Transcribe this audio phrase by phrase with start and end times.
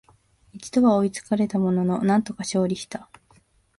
[0.51, 3.07] 一度は追いつかれたものの、なんとか勝利した